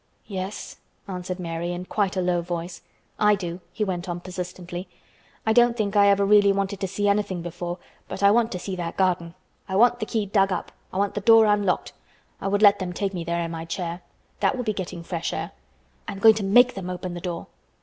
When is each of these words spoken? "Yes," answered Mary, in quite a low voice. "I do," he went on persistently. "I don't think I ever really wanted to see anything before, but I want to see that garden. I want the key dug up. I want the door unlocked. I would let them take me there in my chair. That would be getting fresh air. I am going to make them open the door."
"Yes," 0.25 0.77
answered 1.07 1.39
Mary, 1.39 1.71
in 1.71 1.85
quite 1.85 2.17
a 2.17 2.21
low 2.21 2.41
voice. 2.41 2.81
"I 3.19 3.35
do," 3.35 3.59
he 3.71 3.83
went 3.83 4.09
on 4.09 4.19
persistently. 4.19 4.87
"I 5.45 5.53
don't 5.53 5.77
think 5.77 5.95
I 5.95 6.07
ever 6.09 6.25
really 6.25 6.51
wanted 6.51 6.79
to 6.79 6.87
see 6.87 7.07
anything 7.07 7.43
before, 7.43 7.77
but 8.07 8.23
I 8.23 8.31
want 8.31 8.51
to 8.53 8.57
see 8.57 8.75
that 8.77 8.97
garden. 8.97 9.35
I 9.69 9.75
want 9.75 9.99
the 9.99 10.07
key 10.07 10.25
dug 10.25 10.51
up. 10.51 10.71
I 10.91 10.97
want 10.97 11.13
the 11.13 11.21
door 11.21 11.45
unlocked. 11.45 11.93
I 12.41 12.47
would 12.47 12.63
let 12.63 12.79
them 12.79 12.93
take 12.93 13.13
me 13.13 13.23
there 13.23 13.41
in 13.43 13.51
my 13.51 13.63
chair. 13.65 14.01
That 14.39 14.57
would 14.57 14.65
be 14.65 14.73
getting 14.73 15.03
fresh 15.03 15.33
air. 15.33 15.51
I 16.07 16.13
am 16.13 16.17
going 16.17 16.33
to 16.33 16.43
make 16.43 16.73
them 16.73 16.89
open 16.89 17.13
the 17.13 17.21
door." 17.21 17.45